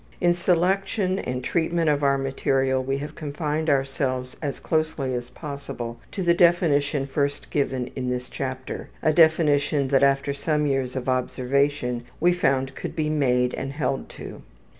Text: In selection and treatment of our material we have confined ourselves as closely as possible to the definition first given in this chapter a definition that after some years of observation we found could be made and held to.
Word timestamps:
In 0.19 0.33
selection 0.33 1.19
and 1.19 1.43
treatment 1.43 1.87
of 1.87 2.01
our 2.01 2.17
material 2.17 2.83
we 2.83 2.97
have 2.97 3.13
confined 3.13 3.69
ourselves 3.69 4.35
as 4.41 4.59
closely 4.59 5.13
as 5.13 5.29
possible 5.29 5.99
to 6.11 6.23
the 6.23 6.33
definition 6.33 7.05
first 7.05 7.51
given 7.51 7.91
in 7.95 8.09
this 8.09 8.27
chapter 8.27 8.89
a 9.03 9.13
definition 9.13 9.89
that 9.89 10.01
after 10.01 10.33
some 10.33 10.65
years 10.65 10.95
of 10.95 11.07
observation 11.07 12.03
we 12.19 12.33
found 12.33 12.73
could 12.73 12.95
be 12.95 13.11
made 13.11 13.53
and 13.53 13.73
held 13.73 14.09
to. 14.09 14.41